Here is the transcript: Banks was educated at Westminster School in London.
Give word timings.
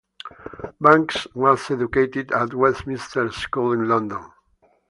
Banks 0.79 1.27
was 1.35 1.69
educated 1.69 2.31
at 2.31 2.55
Westminster 2.55 3.31
School 3.31 3.73
in 3.73 3.87
London. 3.87 4.31